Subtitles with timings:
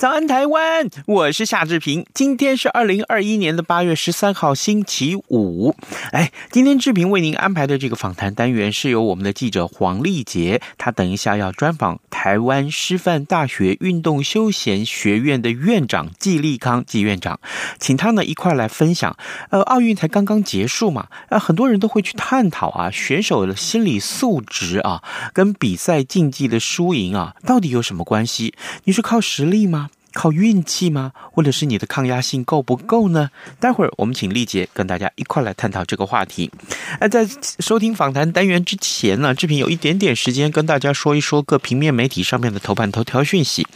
[0.00, 0.88] 早安，台湾！
[1.04, 2.06] 我是夏志平。
[2.14, 5.76] 今天是二零二一年的八月十三号，星期五。
[6.12, 17.38] 哎，今天志平为您安排的这个访谈单元是由我们的记者黄丽杰，他等一下要专访台湾师范大学运动休闲学院的院长纪立康纪院长，
[17.78, 19.14] 请他呢一块来分享。
[19.50, 28.54] 呃，奥运才刚刚结束嘛，呃，很多人都会去探讨啊，选手的心理素质啊，跟比赛竞技的输赢啊，到底有什么关系？
[28.84, 29.89] 你是靠实力吗？
[30.12, 31.12] 靠运气吗？
[31.32, 33.30] 或者是你的抗压性够不够呢？
[33.60, 36.50] 待会儿我们请丽姐跟大家一块来探讨这个话题。
[36.98, 37.26] 而在
[37.60, 43.66] 收听访谈单元之前呢，志平有一点点时间跟大家说一说各平面媒体上面的头版头条讯息。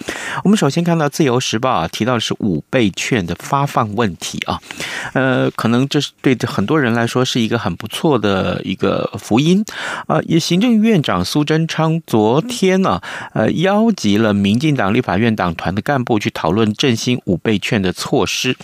[0.42, 4.60] 我们首先看到《自由时报》啊，提到的是五倍券的发放问题啊，
[5.12, 9.64] 呃，可能这是对很多人来说是一个很不错的一个福音
[10.08, 10.18] 啊。
[10.22, 13.00] 也行政院长苏贞昌昨天呢，
[13.34, 16.18] 呃，邀集了民进党立法院党团的干部。
[16.24, 18.56] 去讨论振兴五倍券的措施。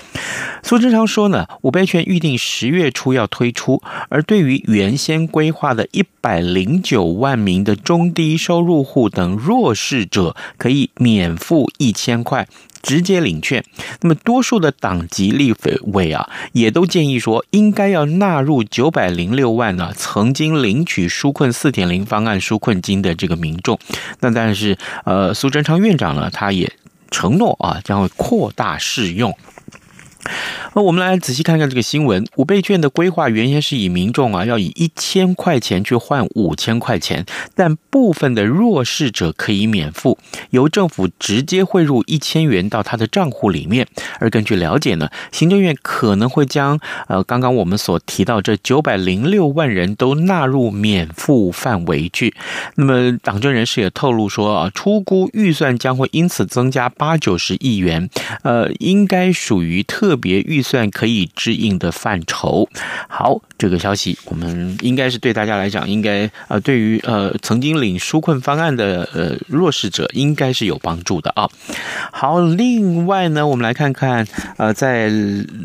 [0.63, 12.49] 苏贞昌说呢，五倍券预定十月初要推出，而对于原先规划的一百零九万名的中低收入户等弱势者，可以免付一千块，
[12.83, 13.63] 直接领券。
[14.01, 15.55] 那么多数的党籍立
[15.93, 23.79] 委啊，也都建议说，应该要纳入九百零六万呢、曾经领取纾困四点零方案纾困金的这个民众。
[24.21, 26.73] 那但是呃，苏贞昌院长呢，他也。
[27.11, 29.37] 承诺啊，将会扩大适用。
[30.75, 32.27] 那我们来仔细看看这个新闻。
[32.37, 40.19] 五倍券的规划原先是以民众啊要以一千块钱去换五千块钱，但部分的弱势者可以免付，
[40.51, 43.87] 由政府直接汇入一千元到他的账户里面。
[44.19, 52.35] 而根据了解呢，行政院可能会将呃刚刚我们所提到这九百零六万人都纳入免付范围去。
[52.77, 58.09] 那么党政人士也透露说啊，出估预算将会因此增加八九十亿元，
[58.43, 60.61] 呃，应该属于特别预。
[60.71, 62.69] 算可以支应的范畴。
[63.09, 71.47] 好，这个消息我们应该是对大家来讲，应该呃，对于呃曾经领纾困方案的呃弱势者，应该是有帮助的啊。
[72.11, 74.27] 好，另外呢，我们来看看
[74.57, 75.09] 呃，在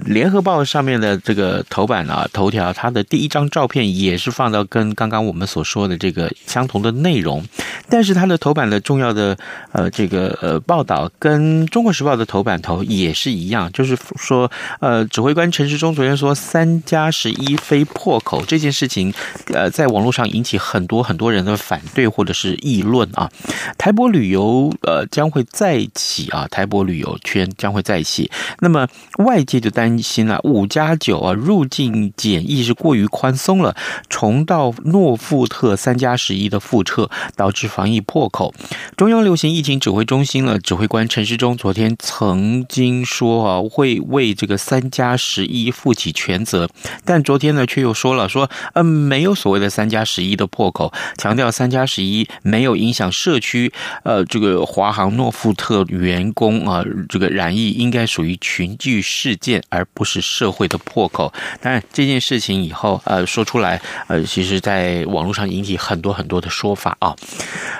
[0.05, 7.41] 联合报上面的这个头版啊头条，它的第一张照片也是放到跟刚刚我们所说的这个相同的内容，
[7.87, 9.37] 但是它的头版的重要的
[9.71, 14.51] 呃这个呃报道跟中国时报的头版头也是一样，就是说。
[14.81, 19.13] 呃，指挥官陈时中昨天说“三加十一非破口”这件事情，
[19.53, 23.29] 呃，在网络上引起很多很多人的反对或者是议论啊。
[23.77, 28.31] 台博旅游呃将会再起啊，台博旅游圈将会再起。
[28.61, 28.87] 那么
[29.17, 33.75] 外界就担心啊，五加九啊入境检疫是过于宽松了，
[34.09, 38.53] 重蹈诺富特“三加十一”的覆辙，导致防疫破口。
[38.95, 44.85] 中央流行疫情指挥中心呢，指挥官陈时中昨天曾经说啊，会为这个三。
[44.91, 46.69] 加十一负起全责，
[47.03, 53.73] 但昨天呢却却又说了说，嗯、呃，没有所谓的三加十一的破口，强调三加十一没有影响社区，
[54.05, 61.33] 呃，这个华航诺富特员工啊、这个染疫应该属于群聚事件，而不是社会的破口。
[61.59, 67.13] 但这件事情以后呃说出来，呃，其实在网络上引起很多很多的说法啊。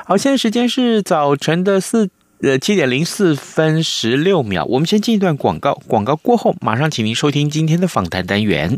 [0.05, 2.09] 好，现在时间是早晨的四。
[2.41, 5.73] 呃，七点零四分十六秒，我们先进一段广告。
[5.87, 8.78] 广告过后，马上请您收听今天的访谈单元。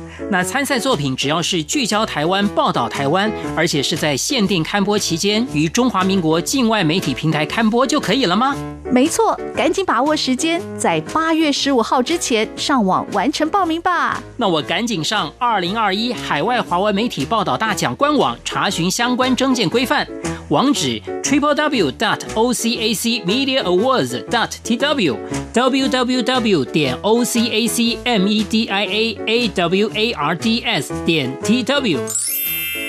[0.29, 8.55] 那参赛作品只要是聚焦台湾、报道台湾，而且是在限定刊播期间于中华民国境外媒体平台刊播就可以了吗？
[8.91, 14.21] 没错，赶紧把握时间，在八月十五号之前上网完成报名吧。
[14.37, 20.05] 那我赶紧上二零二一海外华文媒体报道大奖官网查询相关征件规范，
[20.49, 25.17] 网址 triple w dot o c a c media awards dot t w
[25.53, 29.89] w w w 点 o c a c m e d i a a w
[29.93, 31.99] a r d s 点 t w。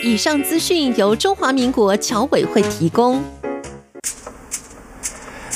[0.05, 3.23] 以上资讯由中华民国侨委会提供。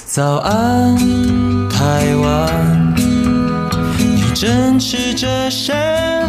[0.04, 0.96] 早安，
[1.68, 2.94] 台湾，
[3.98, 5.72] 你正吃着什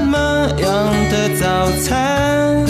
[0.07, 2.65] 么样的早餐？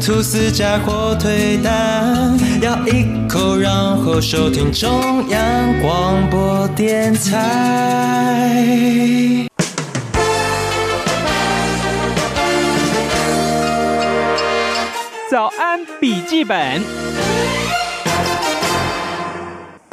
[0.00, 8.56] 吐司加火腿蛋，咬一口，然后收听中央广播电台。
[15.28, 17.65] 早安，笔记本。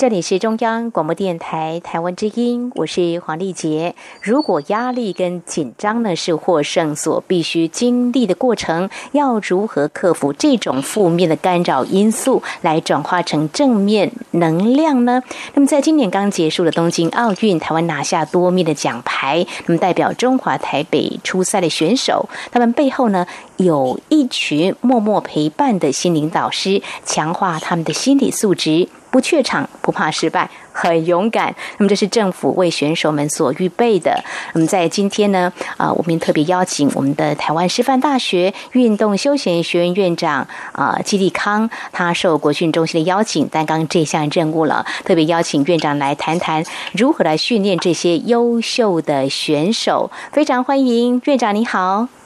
[0.04, 3.96] 这里是中央广播电台台湾之音，我是黄丽杰。
[4.22, 15.24] 如果压力跟紧张呢是获胜所必须经历的过程，要如何克服这种负面的干扰因素，来转化成正面能量呢？
[15.54, 19.46] 那么，在今年刚结束的东京奥运，台湾拿下多面的奖牌。
[19.68, 28.90] 那么，代表中华台北出赛的选手，他们背后呢有一群默默陪伴的心灵导师，强化他们的心理素质。
[29.14, 31.54] 不怯场，不怕失败，很勇敢。
[31.78, 34.20] 那么这是政府为选手们所预备的。
[34.56, 44.84] 那么在今天呢，啊、我们特别邀请我们的台湾师范大学运动休闲学院院长啊季立康，他受国训中心的邀请，担当这项任务了。
[45.06, 46.64] 特别邀请院长来谈谈
[46.94, 50.10] 如何来训练这些优秀的选手。
[50.32, 52.23] 非常欢迎院长，你好。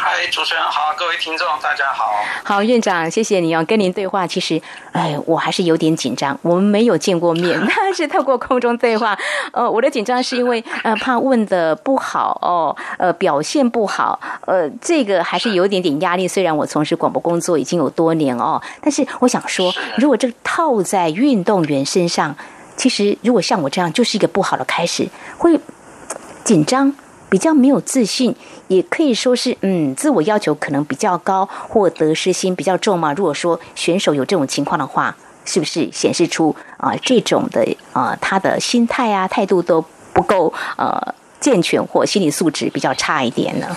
[0.00, 2.12] 嗨，主持人好，各位听众大家好。
[2.44, 3.64] 好，院长，谢谢你哦。
[3.66, 4.60] 跟您对话，其实，
[4.92, 6.38] 哎，我还是有点紧张。
[6.42, 9.18] 我们没有见过面， 但是透过空中对话，
[9.52, 16.28] 呃，我的紧张是因为呃怕问的不好哦，呃表现不好，呃这个还是有点点压力。
[16.28, 22.36] 虽然我从事广播工作已经有多年哦，但是我想说，如果这个套在运动员身上，
[22.76, 25.08] 其实如果像我这样，就是一个不好的开始，
[25.38, 25.58] 会
[26.44, 26.94] 紧张。
[27.28, 28.34] 比较没有自信，
[28.68, 33.12] 也可以说是嗯，自我要求可能比较高，或得失心比较重嘛。
[33.12, 43.76] 如果说选手有这种情况的话，是不是显示出啊、这种的啊、他的心态啊态度都不够呃健全，或心理素质比较差一点呢？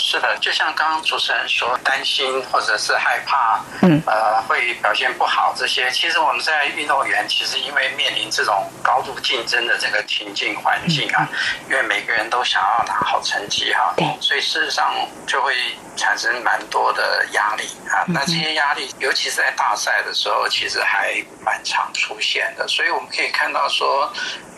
[0.00, 11.28] 呃，是的，就像刚刚主持人说，担心或者是害怕，嗯，呃，会表现不好这些，其实我们在运动员其实因为面临这种高度竞争的这个情境环境啊，
[11.68, 14.92] 因为每个人都想要拿好成绩哈，对，所以事实上
[15.26, 15.54] 就会
[15.96, 18.04] 产生蛮多的压力啊。
[18.08, 21.14] 那这些压力，尤其是在大赛的时候，其实还
[21.44, 22.66] 蛮常出现的。
[22.66, 24.10] 所以我们可以看到说，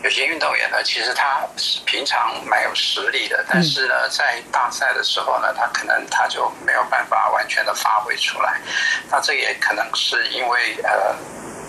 [0.03, 1.41] 有些运动员呢，其实他
[1.85, 8.59] 平常蛮有实力的，但是呢，在大赛的时候呢，他可能他就没有办法完全的发挥出来，
[9.11, 11.15] 那这也可能是因为呃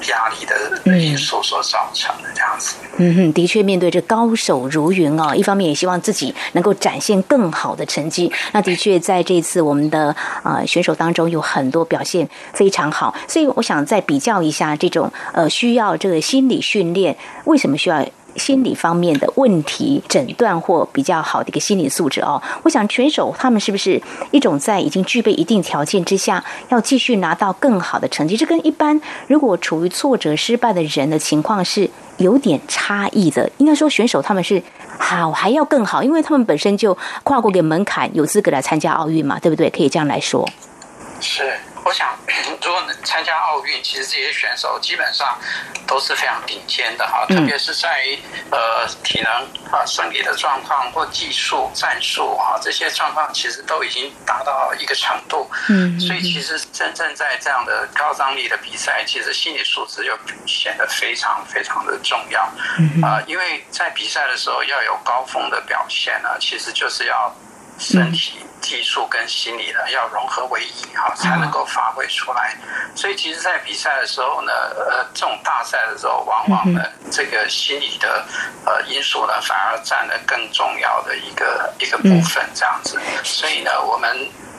[0.09, 2.77] 压力的因素所造成的这样子。
[2.97, 8.33] 嗯哼，的确面对着高手如云哦，一方面也希望自己能够展现更好的成绩。
[8.53, 18.05] 那的确在这次我们的呃选手当中有很多表现非常好，所以我想再比较一下这种呃需要这个心理训练，为什么需要？
[18.37, 24.01] 心理方面的问题诊断或比较好的一个心理素质哦，我想选手他们是不是
[24.31, 28.37] 一种在已经具备一定条件之下，要继续拿到更好的成绩？
[28.37, 33.51] 这跟一般如果处于挫折失败的人的情况是有点差异的。
[33.59, 34.63] 应该说选手他们是
[34.99, 39.71] 好还要更好，因为他们本身就跨过个门槛，有资格来参加奥运嘛，对不对？
[39.71, 40.49] 可以这样来说。
[41.21, 41.43] 是。
[41.85, 42.17] 我想，
[42.63, 45.39] 如果能参加奥运，其实这些选手基本上
[45.87, 48.19] 都是非常顶尖的哈，特别是在于
[48.51, 49.31] 呃体能
[49.71, 55.51] 啊、身体的状况或技术战术啊这些状况，其实都已经达到一个程度。
[55.69, 62.43] 嗯，所以其实真正在这样的高张力的比赛，其实心理素质又显得非常非常的重要。
[63.03, 67.35] 啊，因为在比赛的时候要有高峰的表现呢，其实就是要
[67.79, 68.39] 身体。
[68.65, 72.57] 技术跟心理呢要融合为一哈，才能够发挥出来。
[72.97, 76.81] 所以其实，在比赛的时候呢，呃，这种大赛的时候，往往呢，
[77.13, 78.25] 这个心理的
[78.65, 82.99] 呃因素呢，反而占了更重要的一个一个部分，这样子。
[83.23, 84.11] 所以呢，我们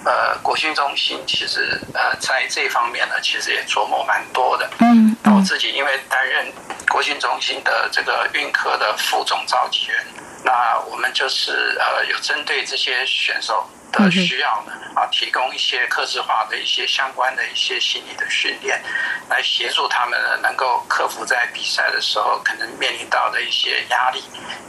[0.05, 4.69] 呃国训中心其实呃在这方面呢，其实也琢磨蛮多的。
[4.79, 6.45] 嗯，那我自己因为担任
[6.87, 10.05] 国训中心的这个运科的副总召集人。
[10.43, 18.79] 那我们就是呃有针对这些选手的需要呢，啊，提供一些客制化的一些相关的一些心理的训练，
[19.27, 24.23] 来协助他们呢，能够克服在比赛的时候可能面临到的一些压力、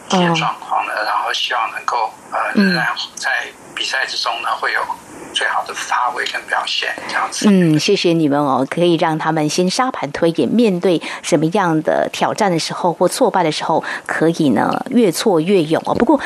[0.09, 4.83] 一些状况呢，然后希望能够呃仍然在比赛之中呢会有。
[5.37, 7.47] 最好的发挥跟表现，这样子。
[7.51, 15.95] 嗯，谢谢你们哦，可以让他们先沙盘推演，面对什么样的挑战的时候或挫败的时候，可以呢越挫越勇哦。
[15.95, 16.19] 不过，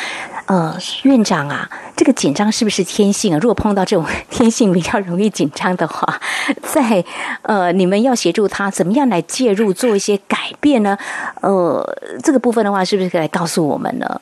[0.46, 3.38] 呃，院长啊，这个紧张是不是天性啊？
[3.42, 6.20] 如果碰到这种天性比较容易紧张的话，
[6.62, 7.04] 在
[7.42, 10.96] 呃，你们要协助他怎么样来介入做一些改变呢？
[11.40, 11.84] 呃，
[12.22, 14.20] 这个部分的话，是不是可以来告诉我们呢？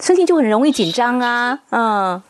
[0.00, 2.22] 身体就很容易紧张啊，嗯。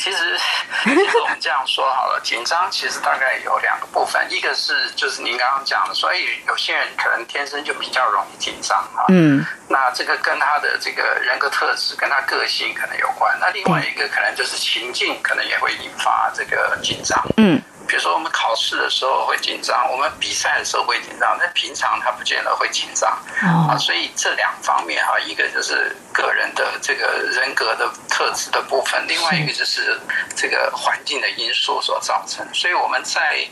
[0.00, 0.38] 其实，
[0.84, 9.04] 其实我们这样说好了，紧张其实大概有两个部分，一个是就是您刚刚讲的，所以有些人可能天生就比较容易紧张啊。
[9.08, 9.44] 嗯。
[9.68, 13.36] 那这个跟他的这个人格特质、跟他个性可能有关。
[13.38, 17.22] 那另外一个可能就是情境，可能也会引发这个紧张。
[17.36, 17.60] 嗯。
[17.90, 23.10] 比如说我们考试的时候会紧张，我们比赛的时候会紧张，但平常他不见得会紧张。
[23.42, 29.98] 啊，所以这两方面哈，一个就是个人的这个人格的特质的部分，另外一个就是
[30.36, 32.46] 这个环境的因素所造成。
[32.54, 33.44] 所以我们在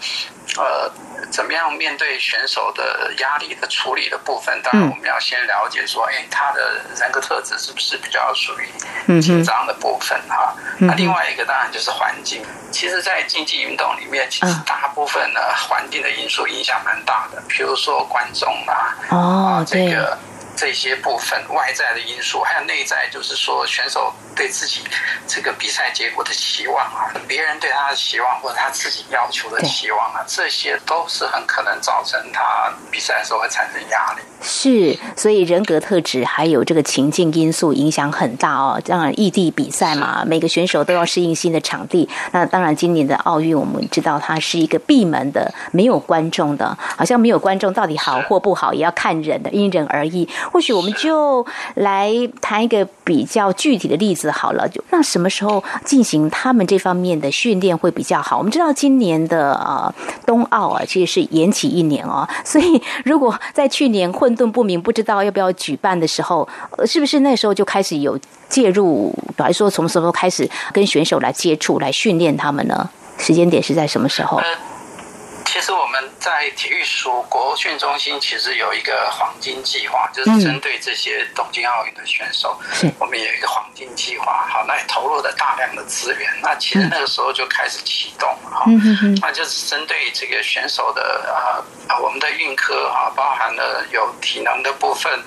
[0.57, 0.89] 呃。
[1.31, 4.61] 怎么样面对选手的压力的处理的部分？
[4.63, 10.55] 当然，我们要先了解说，哎，他的人格特质是不是比较属于紧张的部分哈？
[10.79, 12.43] 那另外一个当然就是环境。
[12.71, 17.43] 其实，在竞技运动里面，其实大部分呢，环境的因素影响蛮大的。
[17.49, 20.19] 比如说观众啊，哦，这个。
[20.59, 24.81] 这些部分外在的因素，还有内在，就是说选手对自己
[25.29, 34.23] 这个比赛结果的期望啊，别人对他的期望，或者他自己要求的期望啊，这些都是很可能造成他比赛的时候会产生压力。
[34.41, 38.81] 是，所以人格特质还有这个情境因素影响很大哦。
[38.85, 42.09] 当然，异地比赛嘛，每个选手都要适应新的场地。
[42.33, 50.29] 那当然，今年的奥运我们知道它是一个闭门的，没有观众的，好像没有观众到底好或不好，也要看人的，因人而异。
[50.53, 54.69] 或许我们就来谈一个比较具体的例子好了。
[54.69, 58.39] 就那什么时候进行他们这方面的训练会比较好？
[58.39, 59.93] 我们知道今年的呃
[60.27, 62.29] 冬奥啊，其实是延期一年哦。
[62.45, 66.49] 所以如果在去年混沌不明，不知道要不要举办的时候，
[66.87, 69.15] 是不是那时候就开始有介入？
[69.37, 72.89] 来说从什么时候开始跟选手来接触、来训练他们呢？
[73.17, 74.41] 时间点是在什么时候？
[75.45, 84.47] 其实我们在体育署国训中心其实有一个黄金计划，就是针对这些东京奥运的选手，嗯、我们有一个黄金计划。
[84.51, 86.31] 好，那也投入了大量的资源。
[86.43, 88.65] 那其实那个时候就开始启动哈，
[89.21, 91.33] 那就是针对这个选手的
[91.89, 95.23] 啊，我们的运科啊，包含了有体能的部分，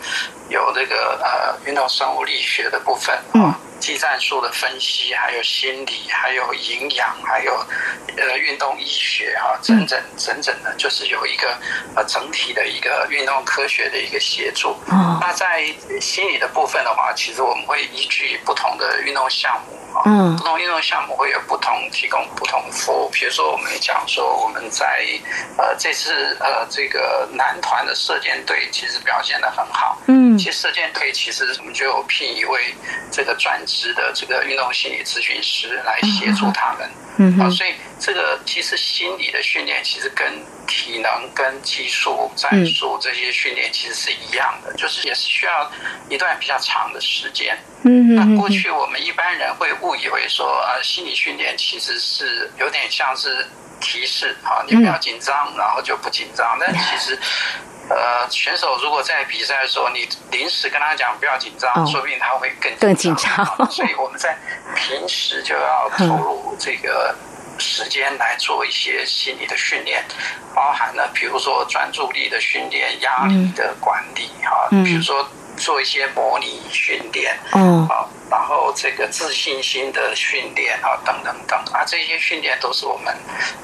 [0.50, 3.57] 有这个呃运动生物力学的部分啊。
[3.81, 7.65] 技战术的分析，还有心理，还有营养，还有
[8.15, 11.55] 呃运动医学啊，整整整整的，就是有一个
[11.95, 14.75] 呃整体的一个运动科学的一个协助。
[15.21, 15.63] 那在
[16.00, 23.10] 心理的部分的话，其实我们会依据不同的运动项目啊，不同运动项目会有不同提供不同服务。
[23.10, 25.05] 比如说，我们讲说我们在
[25.57, 29.98] 呃这次呃这个男团的射箭队其实表现的很好。
[30.07, 32.75] 嗯，其实射箭队其实我们就有聘一位
[33.12, 33.51] 这个专。
[33.95, 40.27] 的这个运动心理咨询师来协助他们，嗯啊，所以这个其实心理的训练其实跟
[40.67, 45.71] 体能、跟技术、战术这些训练其实是一样的，就是也是需要
[46.10, 47.57] 一段比较长的时间。
[47.83, 53.45] 嗯，那过去我们一般人会误以为说，啊，心理训练其实是有点像是
[53.79, 57.17] 提示啊，你不要紧张，然后就不紧张，但其实。
[57.89, 63.45] 呃，选手如果在比赛的时候，你临时跟他讲不要紧张，说不定他会更更紧张。
[63.69, 64.38] 所以我们在
[64.75, 67.13] 平时就要投入这个
[67.57, 70.05] 时间来做一些心理的训练，
[70.55, 75.27] 包含了比如说专注力的训练、压力的管理哈，比如说
[75.61, 78.09] 做一些模拟训练，嗯，好。
[78.31, 83.13] 然后这个自信心的训练啊，等等等啊，这些训练都是我们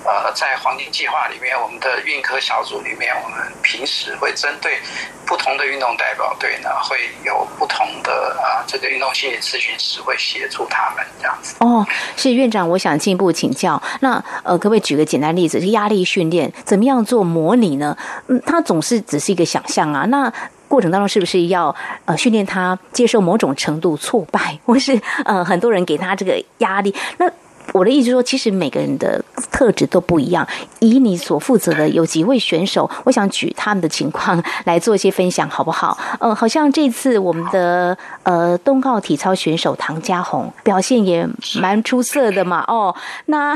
[0.03, 4.77] 呃在黄金计划里面，我们的运科小组里面，我们平时会针对
[5.25, 11.55] 不同的运动代表队呢，会有不同的啊这个运动心理咨询师会协助他们这样子。
[11.61, 11.87] 哦，
[12.17, 17.97] 是院长，我想进一步请教，那呃可不可以举个简单例子，是压力训练怎么样做模拟呢？
[18.27, 20.33] 嗯，它总是只是一个想象啊，那。
[20.67, 21.73] 过程当中是不是要
[22.05, 26.93] 呃训练他接受某种程度挫败，或是呃很多人给他这个压力？
[27.17, 27.29] 那
[27.77, 30.45] 我的意思是说，其实每个人的特质都不一样。
[30.79, 35.95] 以你所负责的有几位选手，我想举他们的情况来做一些分享，好不好？
[36.19, 41.27] 嗯、呃，好像这次我们的呃东奥体操选手唐佳红表现也
[41.61, 42.63] 蛮出色的嘛。
[42.67, 43.55] 哦，那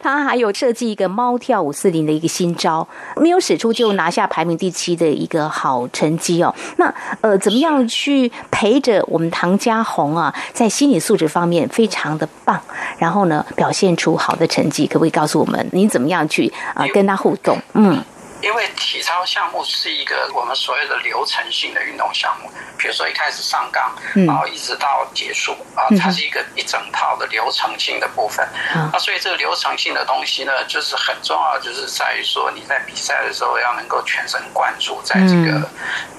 [0.00, 6.54] 他还有设计一个猫跳五四零的一个新招，没有使出就拿下排名第七的一个好成绩哦。
[6.76, 12.60] 那呃，怎么样去陪着我们唐佳红啊，在心理素质方面非常的棒，
[12.98, 17.58] 然后呢，表现出好的成绩，可不可以告诉我们你怎么样去啊、呃、跟他互动？
[17.72, 18.04] 嗯。
[18.42, 23.90] 因为体操项目是一个我们所谓的流程性的运动项目，比如说一开始上杠，
[24.26, 28.46] 然后一直到结束啊，它是一个一整套的流程性的部分。
[28.92, 35.68] 那所以这个流程性的东西呢，就是很重要，就是在于说你在比赛的时候要能够全神贯注在这个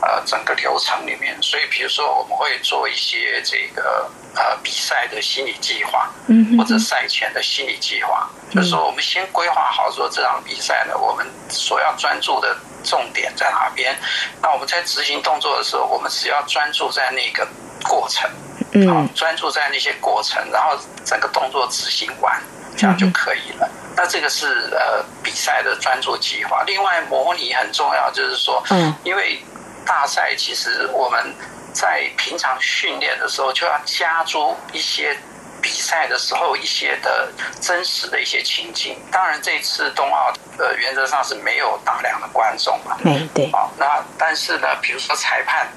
[0.02, 1.38] 呃整个流程里面。
[1.40, 13.96] 所以比如说我们会做一些这个呃比赛的心理计划，嗯或者赛前的心理计划，就是说我们先规划好说这场比赛呢，我们所要专注的重点在哪边？
[14.42, 17.48] 那我们在执行动作的时候，我们只要专注在那个
[17.84, 18.30] 过程，
[18.74, 22.42] 嗯，专注在那些过程，然后整个动作执行完，
[22.78, 23.70] 这样就可以了。
[23.96, 26.64] 那这个是呃比赛的专注计划。
[26.68, 29.42] 另外，模拟很重要，就是说，嗯，因为
[29.84, 31.34] 大赛其实我们
[31.80, 35.16] 在平常训练的时候就要加注一些。
[35.60, 37.30] 比赛的时候，一些的
[37.60, 38.96] 真实的一些情景。
[39.12, 42.96] 当然，这次冬奥呃，原则上是没有大量的观众嘛。
[43.04, 43.52] 对对。
[43.52, 45.68] 好，那但是呢，比如说裁判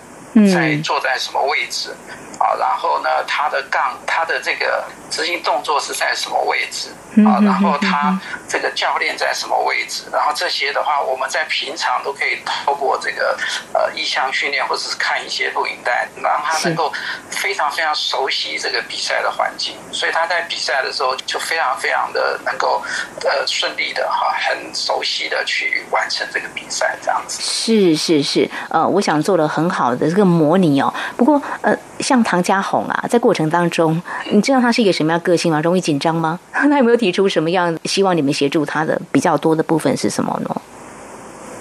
[0.53, 1.91] 在坐在什么位置
[2.39, 2.55] 啊？
[2.59, 6.89] 然后呢，他的杠，他的这个执行动作是在什么位置？
[7.27, 8.17] 啊，然后他
[8.49, 10.05] 这个教练在什么位置？
[10.13, 13.37] 然后这些的话，我们在平常都可以透过这个
[13.73, 16.93] 呃意向训练，或者是看一些录影带，让他能够
[17.29, 22.81] 非常非常熟悉这个比赛的环境，所以他在比赛的时候就非常非常的能够
[23.25, 27.43] 呃顺利的哈，很熟悉的去完成这个比赛这样子。
[27.43, 30.93] 是是是，呃，我想做了很好的这个模拟哦。
[31.17, 34.01] 不过呃，像唐家红啊，在过程当中，
[34.31, 35.61] 你知道他是一个什么样个性吗？
[35.61, 36.39] 容易紧张吗？
[36.53, 36.97] 他有没有？
[37.01, 40.61] 提出什么样希望你们协助他的比较多的部分是什么呢？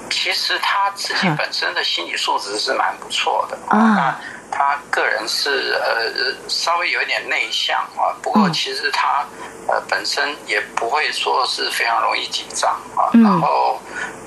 [0.09, 4.19] 其实他自己本身的心理素质是蛮不错的啊。
[4.51, 9.23] 他个人是呃稍微有一点内向啊，不过其实他
[9.67, 13.07] 呃本身也不会说是非常容易紧张啊。
[13.13, 13.79] 然后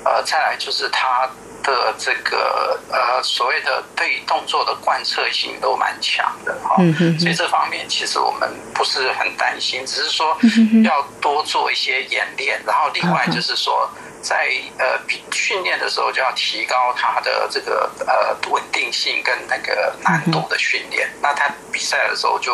[0.05, 1.29] 呃再来就是他。
[1.63, 6.75] 的这个呃所谓的对动作的贯彻性都蛮强的哈，
[7.19, 10.37] 所以这方面其实我们不是很担心，只是说
[10.83, 13.89] 要多做一些演练，然后另外就是说。
[14.23, 14.47] 在
[14.77, 14.97] 呃
[15.33, 22.53] 训练的时候就要提高他的这个呃稳定性跟那个难度的训练，那他比赛的时候就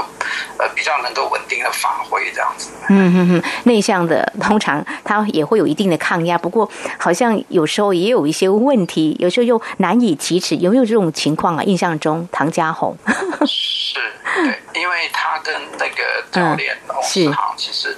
[0.58, 2.72] 呃比较能够稳定的发挥这样子。
[2.89, 6.67] 嗯哼哼，内向的通常他也会有一定的抗压，不过
[6.98, 11.63] 好像有时候也有一些问题，有时候又难以启齿，有没有这种情况啊？
[11.63, 12.95] 印象中唐家红
[13.47, 13.99] 是，
[14.35, 17.95] 对，因为他跟那个教练龙世航其实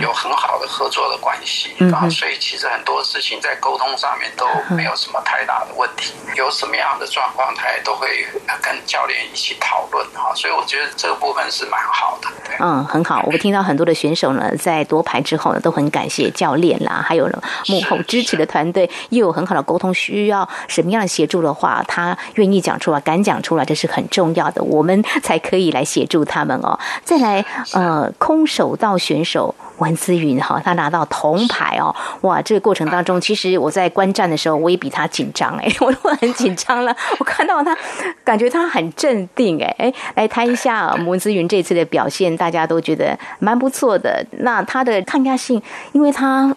[0.00, 3.02] 有很好的合作的关系，然后所以其实很多。
[3.04, 8.24] 事情在沟通上面都没有什么太大的问题，有什么样的状况，他也都会
[8.62, 12.28] 跟教练一起讨论哈，所以我觉得这个部分是蛮好的。
[12.44, 13.22] 对嗯，很好。
[13.26, 26.78] 我听到很多的选手呢，在夺牌之后呢，都很感谢教练啦，还有呢幕后支持的团队，又有很好的沟通，需要什么样的协助的话，他愿意讲出来，敢讲出来，这是很重要的，我们才可以来协助他们哦。
[27.04, 29.54] 再来，呃，空手道选手。
[29.78, 32.40] 文姿云哈，他拿到铜牌哦，哇！
[32.40, 36.94] 这个过程当中，其实我在观战的时候，我也比他紧张哎， 我都很紧张了。
[37.18, 37.76] 我看到他，
[38.22, 44.24] 感觉他很镇定哎哎，来谈一下文姿云这次的表现，大家都觉得蛮不错的。
[44.38, 46.54] 那他的抗压性，因为他。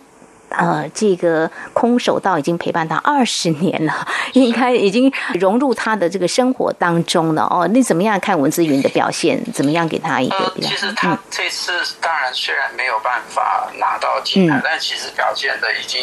[0.58, 3.94] 呃，这个空手道已经陪伴他二十年了，
[4.34, 7.44] 应该已经融入他的这个生活当中了。
[7.44, 9.44] 哦，你怎么样看文姿云的表现？
[9.54, 10.70] 怎么样给他一个比较？
[10.70, 16.02] 其实他这次当然虽然没有办法拿到金牌，嗯、但其实表现的已经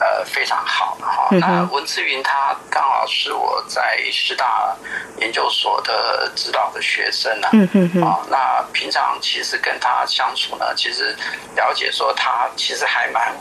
[0.00, 1.28] 呃非常好了哈。
[1.36, 4.74] 那文姿云他刚好是我在师大
[5.18, 7.48] 研究所的指导的学生呢。
[7.52, 8.02] 嗯嗯嗯。
[8.02, 11.16] 啊，那平常其实跟他相处呢，其实
[11.56, 13.32] 了解说他其实还蛮。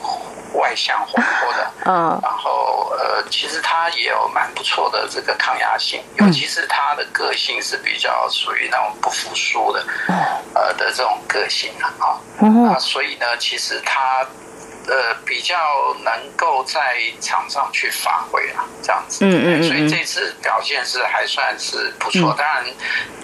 [0.54, 9.86] 外向活泼的， 嗯，然后呃，其实他也有蛮不错的这个抗压性，尤其是他的个性是比较属于那种不服输的，
[10.54, 14.26] 呃的这种个性啊，啊，所以呢，其实他
[14.88, 15.58] 呃比较
[16.04, 22.64] 能够在场上去发挥啊，这样子，嗯嗯，所以这次表现是还算是不错，当然，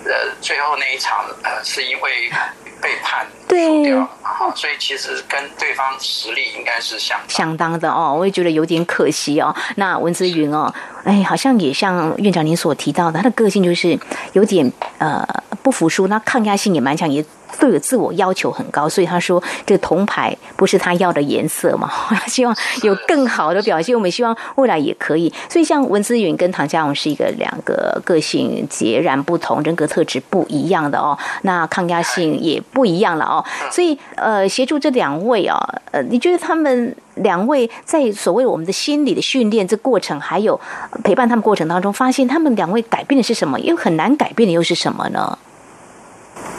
[0.06, 2.32] 呃，最后那一场呃是因为。
[2.82, 9.56] 被判输掉了嘛，所以其实跟对方实力应该是相当相当的哦，我也觉得有点可惜哦。
[9.76, 13.98] 那文姿云哦，哎，好像也像院长您所提到的，他的个性就是
[14.34, 15.26] 有点呃
[15.62, 17.26] 不服输，那抗压性也蛮强，也。
[17.60, 21.92] 对自我要求很高，所以他说这个铜牌不是他要的颜色嘛，
[22.28, 23.96] 希望有更好的表现。
[23.96, 25.34] 我们希望未来也可以。
[25.50, 33.44] 所以像文思云跟唐家荣是一个两个个性截然不同、人格特质不一样的哦，那抗压性也不一样了哦。
[33.72, 40.60] 所以呃，协助这两位啊、哦，呃，你觉得他们两位在所谓我们的心理的训练这过程，还有
[41.04, 43.60] 陪伴他们过程当中，发现他们两位改变的是什么？
[43.60, 45.38] 又很难改变的又是什么呢？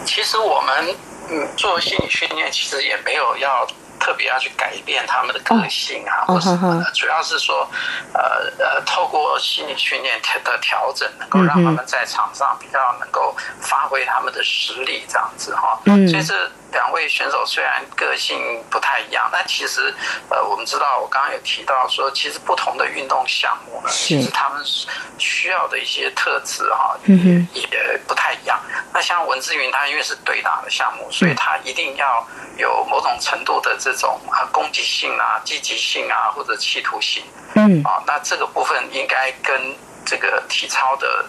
[0.04, 0.94] 其实我们
[1.30, 3.66] 嗯做心理训练，其实也没有要
[3.98, 7.68] 特别要去改变他们的个性啊，或什么的，主要是说，
[8.12, 8.20] 呃
[8.58, 15.78] 呃，透过心理训练的调整，能够让他们在场上比较能够发挥他们的实力，这样子哈。
[15.84, 16.50] 所以这。
[16.72, 19.94] 两位选手虽然个性不太一样，但其实，
[20.28, 24.62] 呃，我们知道，我刚刚有提到说，其实不同的运动项目呢，其实他们
[25.18, 27.14] 需要的一些特质哈，也
[27.62, 28.60] 也不太一样。
[28.92, 37.24] 那像文志云，他因为是对打的项目，所以他一定要有某种程度的这种啊攻击性啊、积极性啊或者企图性。
[37.54, 39.74] 嗯，啊，那这个部分应该跟。
[40.10, 41.24] 这个体操的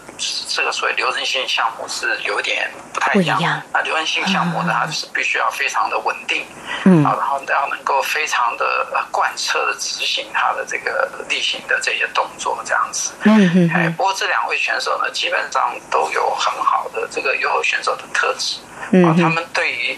[0.48, 3.62] 这个所谓流动性项目是有点不太一样。
[3.72, 6.44] 那流动性项目呢，它是必须要非常的稳定，
[6.86, 13.12] 嗯，然后要能够非常的贯彻的执行它的这个例行的这些动作，这样子。
[13.26, 13.70] 嗯嗯。
[13.72, 18.58] 哎，不过这两位选手呢，基本上都有很好的这个优秀选手的特质，
[19.06, 19.96] 啊，他们对于。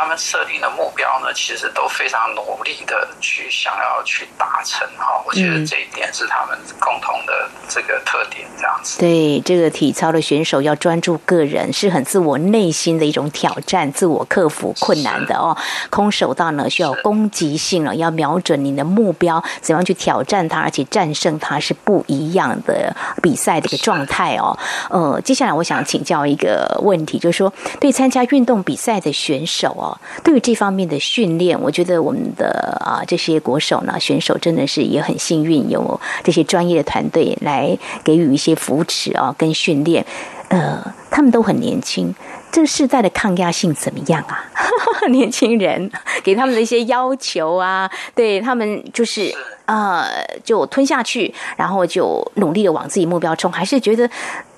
[0.00, 5.22] 他们设定的目标呢，其实都非常努力的去想要去达成哈。
[5.26, 8.98] 我觉得这一点是他们共同的这个特点，这样子。
[8.98, 15.54] 对，这个体操的选手要专注个人，是很自我内心的一种挑战，自我克服困难的哦。
[15.90, 24.58] 空手道呢，需要攻击性了，要瞄准你的目标，怎样去挑战它，而且战胜它是不一样的比赛的一个状态哦。
[24.88, 29.76] 呃，接下来我想请教一个问题，就是说，对参加运动比赛的选手。
[29.76, 29.89] 哦，
[30.22, 40.04] 对于这方面的训练，我觉得我们的啊这些国手呢，选手真的是也很幸运，有这些专业的团队来给予一些扶持啊，跟训练。
[40.48, 42.12] 呃，他们都很年轻，
[42.50, 44.44] 这个世代的抗压性怎么样啊？
[45.10, 45.88] 年轻人
[46.24, 49.32] 给他们的一些要求啊，对他们就是
[49.66, 50.08] 呃，
[50.42, 54.10] 就吞下去，然后就努力的往自己目标冲，还是觉得。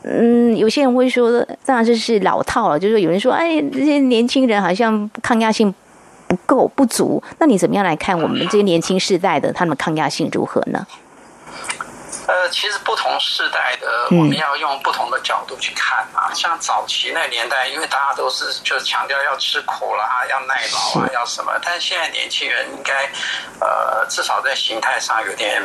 [0.04, 2.78] 嗯，有些人会说，当然这是老套了。
[2.78, 5.72] 就是，有人说，哎，这些年轻人好像抗压性
[6.26, 7.22] 不够不足。
[7.38, 10.86] 那你怎么样来看我们这些年轻世代的他们抗压性如何呢？
[12.32, 16.30] 呃，其实不同世代的，我们要用不同的角度去看啊。
[16.30, 21.52] 嗯、像早期那年代，因为大家都是就强调要吃苦啦，要耐劳啊，要什么。
[21.62, 23.04] 但是现在年轻人应该，
[23.60, 25.62] 呃，至少在形态上有点。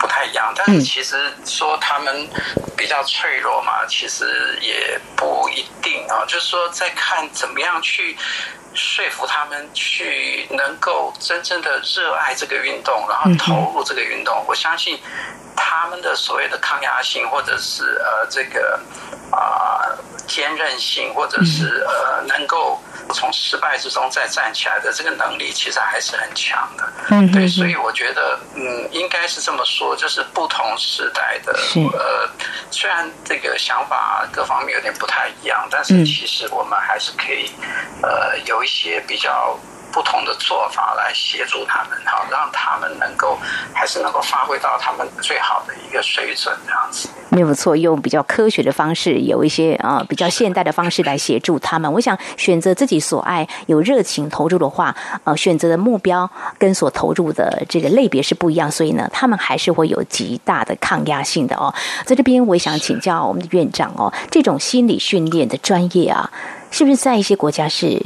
[0.00, 2.30] 不太一样，但是其实说他们
[2.76, 6.22] 比较脆弱嘛，其实也不一定啊。
[6.24, 8.16] 就是说，在看怎么样去
[8.74, 14.44] 说服他们去能够真正的热爱这个运动，然后投入这个运动。
[14.46, 14.98] 我相信
[15.56, 18.80] 他们的所谓的抗压性，或者是呃这个
[19.30, 19.88] 啊
[20.26, 22.80] 坚韧性，或者是呃能够。
[23.14, 26.92] 从失败之中再站起来的这个能力，其实还是很强的。
[27.10, 32.28] 嗯，对，所以我觉得，嗯，应该是这么说，就是不同时代的，呃，
[32.70, 37.50] 虽然这个想法各方面有点不太一样，但是其实我们还是可以，
[38.02, 39.58] 呃，有一些比较。
[39.92, 43.38] 不同的做法来协助他们，好让他们能够
[43.72, 47.08] 还是能够发挥到他们最好的一个水准，这样子。
[47.30, 51.92] 没有错，用比较科学的方式，有一些啊比较现代的方式来协助他们。
[51.92, 61.72] 我想选择自己所爱、有热情投入的话，呃，选择的目标跟所投入的这个类别是不一样，所以呢，他们还是会有极大的抗压性的哦。
[62.04, 66.30] 在这边，我也想请教我们的院长哦，这种心理训练的专业啊，
[66.70, 68.02] 是不是在一些国家是？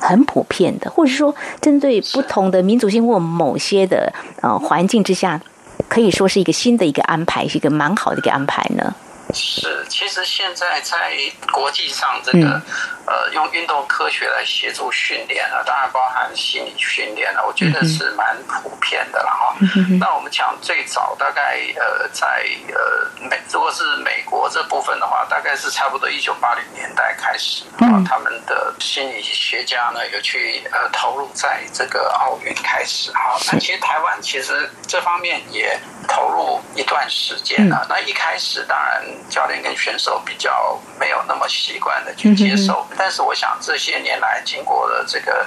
[0.00, 5.40] 很普遍的，或者说针对不同的民族性或某些的呃环境之下，
[5.88, 8.94] 可以说是一个新的一个安排，是一个蛮好的一个安排呢。
[9.34, 11.16] 是，其实现在在
[11.52, 12.62] 国际上，这个、嗯、
[13.06, 19.56] 呃，用运动科学来协助训练啊，当然包含心理训练了，我觉得是蛮普遍的了哈。
[19.60, 33.38] 嗯、那我们讲最早大概呃，在呃美，如果是美国这部分的话，大概是差不多一九八零年代开始啊，他们的心理学家呢有去呃投入在这个奥运开始哈。
[33.52, 37.86] 那其实台湾其实这方面也投入一段时间了。
[37.88, 39.04] 那一开始当然。
[39.28, 45.46] 教练跟选手比较没有那么习惯的去接受但是我想这些年来经过了这个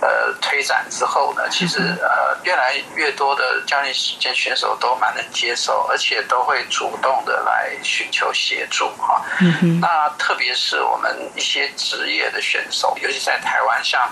[0.00, 9.22] 呃推展之后呢，其实呃越来越多的教练兼选手都蛮能接受，而且都会主动的来寻求协助哈。
[9.80, 14.10] 那特别是我们一些职业的选手，尤其在台湾，像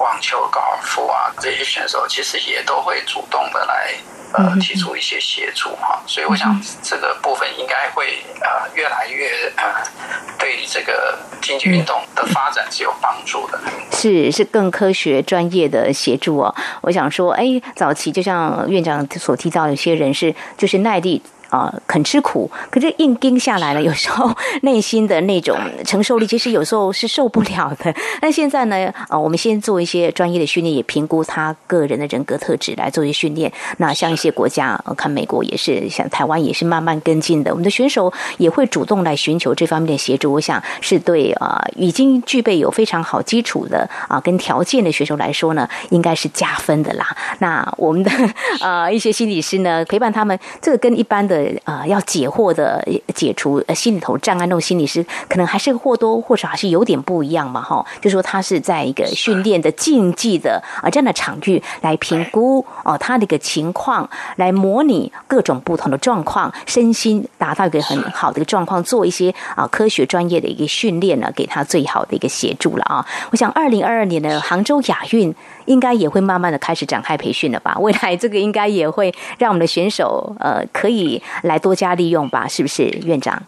[0.00, 3.94] 网球、高尔夫啊这些选手，其实也都会主动的来。
[4.32, 9.64] 呃，提出一些协助哈，所以我想这个部分应该会呃越来越呃
[10.38, 13.58] 对这个竞技运动的发展是有帮助的。
[13.90, 16.54] 是是更科学专业的协助哦。
[16.82, 21.20] 我想说，哎，早期就像院长所提到，有些人是就是耐力。
[21.50, 24.32] 啊，肯吃苦，可是硬盯下来了，有时候
[24.62, 27.92] 内心的那种 承受力，其实有时候是受不了的。
[28.22, 33.52] 那现在呢，啊，我们先做一些专业的训练，也评估他个人的人格特质来做一些训练。
[33.78, 37.50] 那像一些国家，看美国也是，像台湾也是慢慢跟进的。
[37.50, 40.32] 我们的选手也会主动来寻求这方面的协助。
[40.32, 47.04] 我想是对啊，已经具备有非常好基础的啊跟条件的选手来说呢，应该是加分的啦。
[47.40, 48.10] 那我们的
[48.60, 51.39] 啊 一些心理师呢，陪伴他们，这个跟一般的。
[51.64, 57.84] 呃，要解惑的解除呃心里头障碍，那种心理师可能还是或多或少还是有点不一样嘛，哈。
[58.00, 73.06] 就说他是在一个训练的竞技的啊这样的场域来评估哦他的一个情况，来模拟各种不同的状况，身心达到一个很好的一个状况，做一些啊科学专业的一个训练呢，给他最好的一个协助了啊。
[73.30, 75.34] 我想二零二二年的杭州亚运。
[75.66, 77.76] 应该也会慢慢的开始展开培训了吧？
[77.78, 82.46] 未来这个应该也会让我们的选手呃可以来多加利用吧？
[82.48, 83.42] 是不是院长？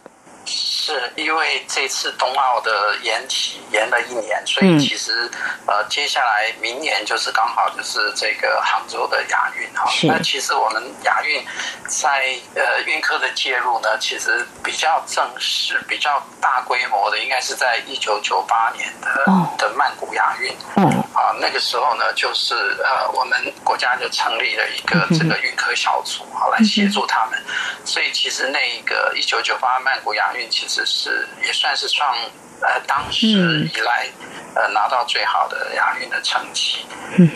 [0.45, 5.29] 是因为这次冬奥的延期延了一年，所以其实
[5.65, 9.89] 呃接下来明年就是刚好就是这个杭州的亚运哈。
[10.03, 11.43] 那其实我们亚运
[11.87, 19.25] 在呃运科的介入呢，其实比较正式、比较大规模的，应该是在一九九八年的
[19.57, 20.53] 的曼谷亚运。
[20.75, 27.39] 嗯啊，那个时候呢，就是呃我们国家就成立了一个这个运科小组，好来协助他们。
[27.85, 32.15] 所以其实那个一九九八曼谷亚运其实是也算是创
[32.63, 34.07] 呃当时以来
[34.55, 36.79] 呃拿到最好的亚运的成绩。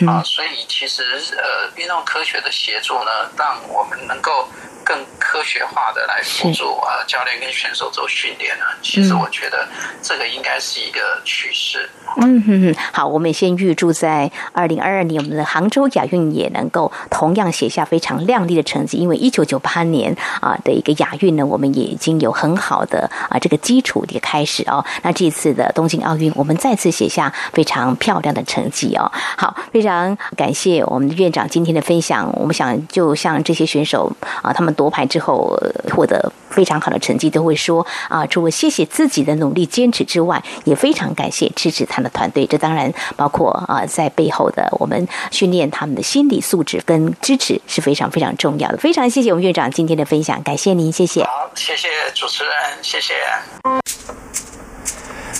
[0.06, 1.02] 啊，所以其实
[1.36, 4.48] 呃运动科学的协助呢，让我们能够
[4.84, 9.68] 更科学化的来辅助呃教练跟选手做训练呢，其实我觉得
[10.02, 11.88] 这个应该是一个趋势。
[12.16, 24.84] 嗯哼哼，好，我们先预祝在二零二二年我们的杭州亚运也能够同样写下非常亮丽的成绩，因为一九九八年啊的一个亚运呢，我们也已经有很好的啊这个基础的开始哦。
[25.02, 29.10] 那这次的东京奥运，我们再次写下非常漂亮的成绩哦。
[29.36, 32.32] 好，非常感谢我们的院长今天的分享。
[32.38, 34.74] 我们想就像这些选手啊，他们。
[34.78, 35.58] 夺牌之后
[35.90, 42.46] 获得非常好的成绩，都会说啊，除了谢谢自己的努力坚持之外，也非常感谢支持他的团队。
[42.46, 48.76] 这当然包括啊，在背后的我们训练他们的心理素质跟支持是非常非常重要的。
[48.76, 51.24] 非常谢谢我们院长今天的分享，感谢您，谢谢。
[51.24, 53.14] 好，谢谢主持人，谢谢。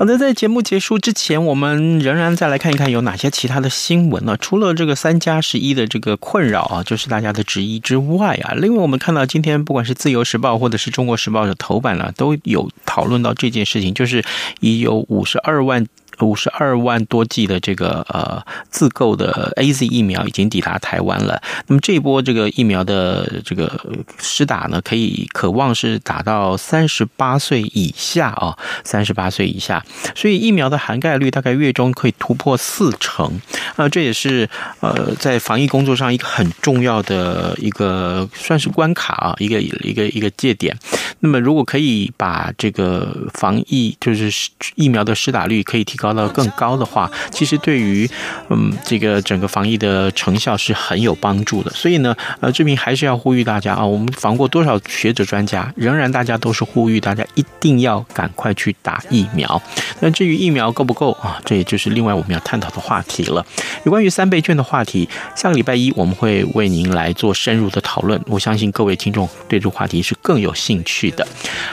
[0.00, 4.34] 好的，在节目结束之前，我们仍然再来看一看有哪些其他的新闻呢？
[4.38, 14.24] 除了这个三加十一的这个困扰啊，就是大家的质疑之外啊，另外我们看到今天不管是自由时报或者是中国时报的头版呢，都有讨论到这件事情，就是
[14.60, 15.86] 已有五十二万。
[16.20, 21.40] 五十二万多剂的这个呃自购的 AZ 疫苗已经抵达台湾了。
[21.66, 23.80] 那么这一波这个疫苗的这个
[24.18, 29.82] 施打呢，可以渴望是打到三十八岁以下啊，三十八岁以下。
[30.14, 33.40] 所以疫苗的涵盖率大概月中可以突破四成。
[33.76, 34.48] 那这也是
[34.80, 40.76] 呃在防疫工作上一个很重要的一个算是关卡啊，一个一个一个界点。
[41.20, 46.09] 那么如果可以把这个防疫就是疫苗的施打率可以提高。
[46.12, 48.08] 到更高的话，其实对于
[48.48, 51.70] 嗯这个整个防疫的成效是很有帮助的。
[51.70, 59.60] 所以呢，呃，这边还是要呼吁大家啊，我们防过多少学者专家，仍然大家都是呼吁大家一定要赶快去打疫苗。
[60.00, 63.44] 那至于疫苗够不够啊，这也就是另外我们要探讨的话题了。
[63.84, 68.20] 有关于三倍券的话题，下个礼拜一我们会为您来做深入的讨论。
[68.26, 71.26] 我相信各位听众对这个话题是更有兴趣的。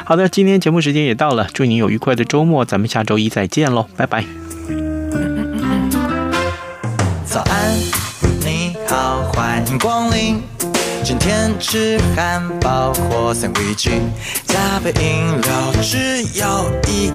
[0.06, 4.27] 好的，今天节目时间也到了，祝您有愉快的周末，咱们下周一再见喽，拜拜。
[7.26, 7.78] 早安，
[8.42, 10.42] 你好，欢迎光临。
[11.04, 13.92] 今天吃汉堡或三味治，
[14.46, 17.06] 加杯饮料只要一